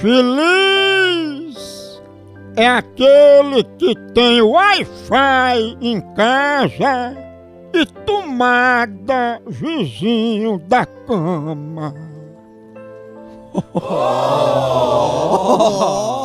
Feliz 0.00 1.58
é 2.56 2.66
aquele 2.66 3.62
que 3.78 3.94
tem 4.14 4.40
Wi-Fi 4.40 5.76
em 5.78 6.00
casa 6.14 7.14
e 7.74 7.84
tomada 8.06 9.42
vizinho 9.46 10.58
da 10.58 10.86
cama. 10.86 12.09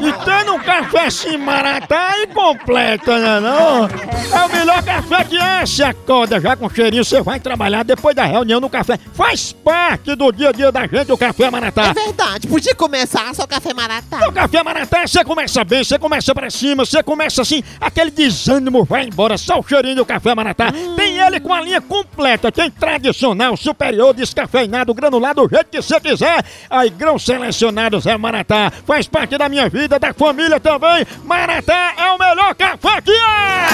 E 0.00 0.12
tendo 0.24 0.54
um 0.54 0.58
café 0.60 1.06
assim 1.06 1.36
maratá 1.36 2.12
e 2.18 2.28
completa, 2.28 3.18
né 3.18 3.40
não? 3.40 3.86
É 3.86 4.46
o 4.46 4.48
melhor 4.48 4.82
café 4.82 5.24
que 5.24 5.36
é, 5.36 5.66
se 5.66 5.82
acorda 5.82 6.40
já 6.40 6.54
com 6.54 6.70
cheirinho, 6.70 7.04
você 7.04 7.20
vai 7.20 7.40
trabalhar 7.40 7.82
depois 7.82 8.14
da 8.14 8.24
reunião 8.24 8.60
no 8.60 8.70
café. 8.70 8.98
Faz 9.12 9.52
parte 9.52 10.14
do 10.14 10.30
dia 10.30 10.50
a 10.50 10.52
dia 10.52 10.70
da 10.70 10.86
gente 10.86 11.10
o 11.10 11.18
café 11.18 11.50
maratá. 11.50 11.86
É 11.86 11.94
verdade, 11.94 12.46
podia 12.46 12.74
começar 12.74 13.34
só 13.34 13.46
café 13.46 13.74
maratá. 13.74 14.28
O 14.28 14.32
café 14.32 14.62
maratá, 14.62 15.06
você 15.06 15.24
começa 15.24 15.64
bem, 15.64 15.82
você 15.82 15.98
começa 15.98 16.34
pra 16.34 16.50
cima, 16.50 16.84
você 16.84 17.02
começa 17.02 17.42
assim, 17.42 17.62
aquele 17.80 18.10
desânimo 18.10 18.84
vai 18.84 19.04
embora, 19.04 19.36
só 19.36 19.58
o 19.58 19.66
cheirinho 19.66 19.96
do 19.96 20.06
café 20.06 20.34
maratá. 20.34 20.72
Tem 20.96 21.07
ele 21.18 21.40
com 21.40 21.52
a 21.52 21.60
linha 21.60 21.80
completa, 21.80 22.52
tem 22.52 22.70
tradicional, 22.70 23.56
superior, 23.56 24.14
descafeinado, 24.14 24.94
granulado, 24.94 25.46
do 25.46 25.54
jeito 25.54 25.70
que 25.70 25.82
você 25.82 26.00
quiser. 26.00 26.44
Aí, 26.70 26.90
grãos 26.90 27.24
selecionados 27.24 28.06
é 28.06 28.16
maratá, 28.16 28.72
faz 28.86 29.06
parte 29.06 29.36
da 29.38 29.48
minha 29.48 29.68
vida, 29.68 29.98
da 29.98 30.12
família 30.12 30.60
também. 30.60 31.06
Maratá 31.24 31.94
é 31.96 32.10
o 32.12 32.18
melhor 32.18 32.54
café 32.54 33.00
que 33.00 33.12
é! 33.12 33.68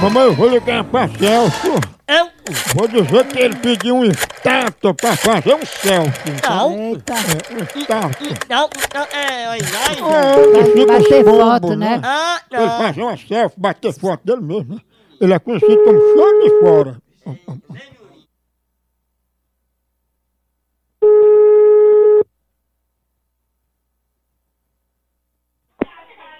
Mamãe, 0.00 0.24
eu 0.24 0.34
vou 0.34 0.48
ligar 0.48 0.84
pra 0.84 1.08
Celso. 1.08 1.72
Eu? 2.06 2.28
Vou 2.74 2.86
dizer 2.86 3.24
que 3.26 3.38
ele 3.40 3.56
pediu 3.56 3.96
um 3.96 4.04
estátua 4.04 4.94
pra 4.94 5.16
fazer 5.16 5.54
um 5.54 5.66
selfie. 5.66 6.32
Não. 6.48 6.72
Eita, 6.72 7.14
Um 7.50 7.80
estátua. 7.80 8.28
Não, 8.48 8.70
não, 8.94 9.02
é, 9.18 9.50
oi, 9.50 9.58
É, 9.58 10.58
ele 10.58 10.72
fica 10.72 10.92
bater 10.92 11.24
bobo, 11.24 11.38
foto, 11.38 11.74
né? 11.76 12.00
Ah, 12.04 12.40
Ele 12.52 12.66
não. 12.66 12.78
fazer 12.78 13.02
uma 13.02 13.16
selfie, 13.16 13.60
bater 13.60 13.92
foto 13.92 14.20
dele 14.24 14.42
mesmo, 14.42 14.74
né? 14.76 14.80
Ele 15.20 15.32
é 15.32 15.38
conhecido 15.38 15.82
como 15.84 15.98
chão 15.98 16.40
de 16.40 16.60
fora. 16.60 16.96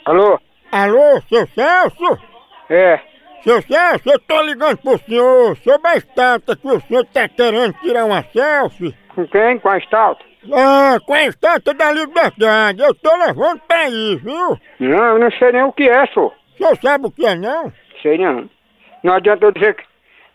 Alô? 0.05 0.39
Alô, 0.71 1.21
seu 1.29 1.47
Celso? 1.49 2.19
É. 2.71 3.01
Seu 3.43 3.63
Celso, 3.63 4.09
eu 4.11 4.19
tô 4.21 4.43
ligando 4.43 4.77
pro 4.79 4.99
senhor 4.99 5.57
sobre 5.59 5.89
a 5.89 5.97
estátua 5.97 6.57
que 6.57 6.69
o 6.69 6.81
senhor 6.83 7.05
tá 7.07 7.29
querendo 7.29 7.73
tirar 7.81 8.05
uma 8.05 8.23
selfie. 8.25 8.95
Com 9.15 9.27
quem? 9.27 9.59
Com 9.59 9.69
a 9.71 9.81
Stout? 9.81 10.23
Ah, 10.53 10.99
com 11.05 11.15
a 11.15 11.25
estátua 11.25 11.75
da 11.75 11.91
liberdade. 11.91 12.83
Eu 12.83 12.95
tô 12.95 13.17
levando 13.17 13.61
pra 13.67 13.79
aí, 13.79 14.17
viu? 14.17 14.59
Não, 14.79 15.05
eu 15.05 15.19
não 15.19 15.31
sei 15.33 15.53
nem 15.53 15.63
o 15.63 15.73
que 15.73 15.89
é, 15.89 16.07
senhor. 16.09 16.33
O 16.55 16.57
senhor 16.57 16.77
sabe 16.83 17.07
o 17.07 17.11
que 17.11 17.27
é, 17.27 17.35
não? 17.35 17.73
Sei 18.03 18.19
não. 18.19 18.49
Não 19.07 19.15
adianta 19.15 19.47
eu 19.47 19.53
dizer 19.53 19.75
que. 19.77 19.85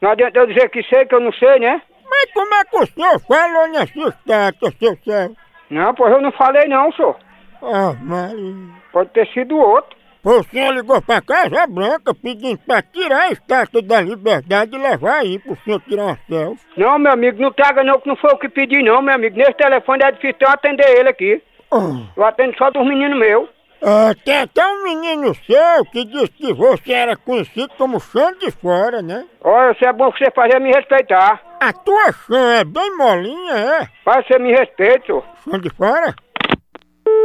Não 0.02 0.12
adianta 0.12 0.40
eu 0.40 0.48
dizer 0.48 0.70
que 0.70 0.82
sei 0.84 1.06
que 1.06 1.14
eu 1.14 1.20
não 1.20 1.34
sei, 1.34 1.60
né? 1.60 1.82
Mas 2.10 2.32
como 2.34 2.54
é 2.56 2.64
que 2.64 2.78
o 2.78 2.86
senhor 2.86 3.20
falou 3.20 3.68
nessa 3.68 4.00
estátua, 4.00 4.72
seu 4.80 4.98
Celso? 5.04 5.36
Não, 5.70 5.94
pois 5.94 6.14
eu 6.14 6.22
não 6.22 6.32
falei 6.32 6.70
não, 6.70 6.90
senhor. 6.94 7.18
Ah, 7.62 7.94
Maria. 8.02 8.56
Pode 8.94 9.10
ter 9.10 9.28
sido 9.34 9.58
outro. 9.58 9.98
Pô, 10.24 10.40
O 10.40 10.44
senhor 10.46 10.74
ligou 10.74 11.02
pra 11.02 11.22
Casa 11.22 11.68
Branca 11.68 12.14
pedindo 12.14 12.60
pra 12.60 12.82
tirar 12.82 13.24
a 13.24 13.32
estátua 13.32 13.82
da 13.82 14.00
liberdade 14.00 14.74
e 14.74 14.80
levar 14.80 15.20
aí 15.20 15.38
pro 15.40 15.58
senhor 15.66 15.82
tirar 15.82 16.04
uma 16.04 16.20
selfie. 16.30 16.66
Não, 16.78 16.98
meu 16.98 17.12
amigo, 17.12 17.42
não 17.42 17.52
traga 17.52 17.84
não, 17.84 18.00
que 18.00 18.08
não 18.08 18.16
foi 18.16 18.32
o 18.32 18.38
que 18.38 18.48
pedi 18.48 18.82
não, 18.82 19.02
meu 19.02 19.16
amigo. 19.16 19.36
Nesse 19.36 19.54
telefone 19.54 20.04
é 20.04 20.12
difícil 20.12 20.38
eu 20.42 20.50
atender 20.50 20.98
ele 20.98 21.10
aqui. 21.10 21.44
Ah. 21.72 22.08
Eu 22.16 22.24
atendo 22.24 22.56
só 22.58 22.70
dos 22.72 22.88
meninos 22.88 23.20
meus. 23.20 23.50
Ah, 23.84 24.14
tem 24.24 24.38
até 24.38 24.66
um 24.66 24.84
menino 24.84 25.34
seu 25.34 25.86
que 25.92 26.06
disse 26.06 26.30
que 26.30 26.54
você 26.54 26.94
era 26.94 27.16
conhecido 27.18 27.70
como 27.78 28.00
chão 28.00 28.32
de 28.38 28.52
fora, 28.52 29.02
né? 29.02 29.26
Olha, 29.44 29.74
se 29.74 29.86
é 29.86 29.92
bom 29.92 30.12
que 30.12 30.24
você 30.24 30.30
fazer 30.32 30.58
é 30.58 30.60
me 30.60 30.72
respeitar. 30.72 31.42
A 31.60 31.74
tua 31.74 32.12
chão 32.12 32.52
é 32.52 32.64
bem 32.64 32.96
molinha, 32.96 33.54
é? 33.54 33.88
Faz 34.06 34.26
você 34.28 34.38
me 34.38 34.52
respeite, 34.52 35.08
senhor. 35.08 35.24
Chão 35.44 35.60
de 35.60 35.70
fora? 35.72 36.14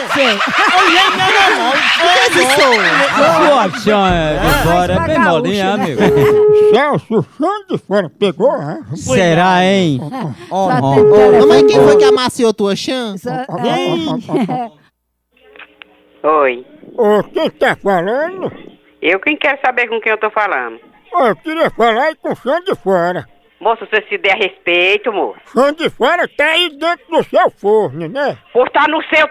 chão 3.79 4.07
é 4.07 4.37
de 4.39 4.63
fora, 4.63 4.93
é 4.93 4.99
bem 5.07 5.19
molinha, 5.19 5.77
né? 5.77 5.83
amigo. 5.83 6.01
Celso, 6.73 7.19
o 7.19 7.23
chão 7.37 7.65
de 7.69 7.77
fora 7.77 8.09
pegou, 8.19 8.57
né? 8.57 8.81
Será, 8.95 9.63
hein? 9.63 9.99
Ó, 10.49 10.67
ó, 10.69 10.93
telefone. 10.95 11.39
Mamãe, 11.39 11.67
quem 11.67 11.79
foi 11.83 11.97
que 11.97 12.03
amaciou 12.03 12.53
tua 12.53 12.75
chance? 12.75 13.23
Só- 13.23 13.45
Oi. 16.41 16.65
Ô, 16.97 17.23
quem 17.23 17.49
tá 17.49 17.75
falando? 17.75 18.51
Eu 19.01 19.19
quem 19.19 19.35
quero 19.35 19.59
saber 19.65 19.87
com 19.87 19.99
quem 19.99 20.11
eu 20.11 20.19
tô 20.19 20.29
falando. 20.29 20.79
Ô, 21.13 21.25
eu 21.25 21.35
queria 21.35 21.69
falar 21.71 22.03
aí 22.03 22.15
com 22.15 22.31
o 22.31 22.35
chão 22.35 22.59
de 22.63 22.75
fora. 22.75 23.27
Moço, 23.59 23.85
você 23.85 24.03
se 24.07 24.17
der 24.17 24.35
respeito, 24.37 25.11
moço. 25.11 25.39
Chão 25.53 25.71
de 25.71 25.89
fora 25.89 26.27
tá 26.27 26.45
aí 26.45 26.69
dentro 26.77 27.05
do 27.09 27.23
seu 27.23 27.49
forno, 27.51 28.07
né? 28.07 28.37
Por 28.53 28.67
estar 28.67 28.87
no 28.87 29.01
seu 29.03 29.27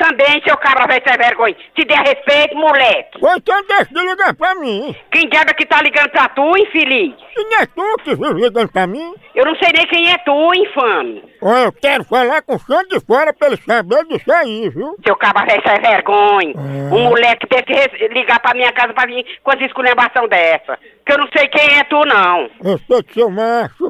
também, 0.00 0.42
seu 0.42 0.56
cabra 0.56 0.86
velho 0.86 1.02
sem 1.06 1.16
vergonha. 1.16 1.56
Se 1.78 1.84
der 1.84 1.98
respeito, 1.98 2.56
moleque. 2.56 3.18
Ou 3.20 3.36
então 3.36 3.62
deixa 3.66 3.92
de 3.92 4.00
ligar 4.00 4.34
pra 4.34 4.54
mim. 4.54 4.96
Quem 5.12 5.28
diabo 5.28 5.50
é 5.50 5.54
que 5.54 5.66
tá 5.66 5.82
ligando 5.82 6.08
pra 6.10 6.28
tu, 6.30 6.56
infeliz? 6.56 7.14
E 7.36 7.44
não 7.44 7.60
é 7.60 7.66
tu 7.66 7.96
que 8.02 8.14
vive 8.14 8.40
ligando 8.40 8.72
pra 8.72 8.86
mim? 8.86 9.14
Eu 9.34 9.44
não 9.44 9.54
sei 9.56 9.68
nem 9.74 9.86
quem 9.86 10.10
é 10.10 10.18
tu, 10.18 10.54
infame. 10.54 11.22
Ó, 11.42 11.56
eu 11.56 11.72
quero 11.72 12.04
falar 12.04 12.42
com 12.42 12.56
o 12.56 12.58
chão 12.58 12.82
de 12.88 12.98
fora 13.00 13.32
pra 13.32 13.48
ele 13.48 13.56
saber 13.58 14.04
disso 14.06 14.32
aí, 14.32 14.68
viu? 14.70 14.96
Seu 15.04 15.16
cabra 15.16 15.44
velho 15.44 15.62
sem 15.66 15.80
vergonha. 15.80 16.54
Um 16.56 17.04
moleque 17.04 17.46
teve 17.46 17.62
que 17.62 18.08
ligar 18.08 18.40
pra 18.40 18.54
minha 18.54 18.72
casa 18.72 18.92
pra 18.94 19.06
vir 19.06 19.24
com 19.42 19.50
as 19.50 19.60
esculhambação 19.60 20.26
dessa. 20.28 20.78
Que 21.04 21.12
eu 21.12 21.18
não 21.18 21.28
sei 21.36 21.46
quem 21.48 21.78
é 21.78 21.84
tu, 21.84 22.04
não. 22.04 22.50
Respeito 22.62 23.14
seu 23.14 23.30
macho. 23.30 23.89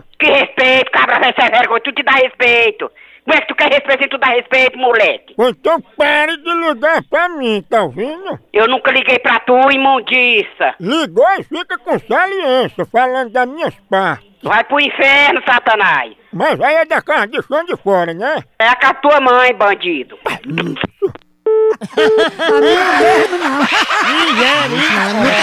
Velho 1.18 1.34
sem 1.38 1.50
vergonha. 1.50 1.80
Tu 1.80 1.92
te 1.92 2.02
dá 2.02 2.12
respeito. 2.12 2.90
Como 3.24 3.36
é 3.36 3.40
que 3.42 3.48
tu 3.48 3.54
quer 3.54 3.70
respeito 3.70 4.04
e 4.04 4.08
tu 4.08 4.18
dá 4.18 4.28
respeito, 4.28 4.78
moleque? 4.78 5.34
Então 5.38 5.80
pare 5.96 6.36
de 6.38 6.52
ligar 6.54 7.02
pra 7.08 7.28
mim, 7.28 7.64
tá 7.68 7.82
ouvindo? 7.82 8.38
Eu 8.52 8.66
nunca 8.66 8.90
liguei 8.90 9.18
pra 9.18 9.38
tu, 9.40 9.70
imundiça. 9.70 10.74
Ligou 10.80 11.28
e 11.38 11.44
fica 11.44 11.78
com 11.78 11.98
saliência, 11.98 12.84
falando 12.86 13.30
das 13.30 13.46
minhas 13.46 13.74
partes. 13.90 14.28
Vai 14.42 14.64
pro 14.64 14.80
inferno, 14.80 15.42
Satanás. 15.46 16.14
Mas 16.32 16.60
aí 16.60 16.76
é 16.76 16.84
da 16.86 17.02
casa 17.02 17.26
de 17.26 17.42
chão 17.42 17.62
de 17.64 17.76
fora, 17.76 18.14
né? 18.14 18.42
É 18.58 18.68
a 18.68 18.74
com 18.74 18.86
a 18.86 18.94
tua 18.94 19.20
mãe, 19.20 19.54
bandido. 19.54 20.18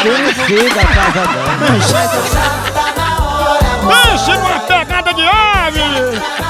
Conhecida 0.04 0.82
a 0.82 0.86
casa 0.94 1.28
dela. 1.28 1.54
Pense 3.88 4.32
numa 4.32 4.36
pegada 4.36 4.36
de 4.36 4.42
ave! 4.42 4.47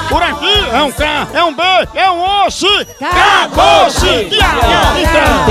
Por 0.08 0.22
aqui 0.22 0.54
é 0.72 0.82
um 0.82 0.90
K, 0.92 1.28
é 1.34 1.44
um 1.44 1.54
B, 1.54 1.62
é 1.94 2.10
um 2.10 2.46
osso! 2.46 2.66
Acabou-se! 3.00 4.06
Até. 4.40 5.47